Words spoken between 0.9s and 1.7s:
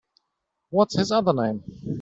his other name?